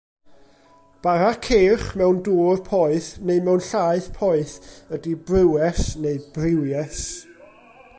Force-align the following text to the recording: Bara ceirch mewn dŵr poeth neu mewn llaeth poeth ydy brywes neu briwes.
Bara 1.07 1.27
ceirch 1.47 1.87
mewn 1.99 2.21
dŵr 2.29 2.59
poeth 2.71 3.11
neu 3.27 3.39
mewn 3.49 3.63
llaeth 3.69 4.09
poeth 4.17 4.55
ydy 4.99 5.13
brywes 5.29 5.81
neu 6.07 6.17
briwes. 6.39 7.01